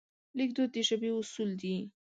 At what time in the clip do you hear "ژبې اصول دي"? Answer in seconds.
0.87-1.75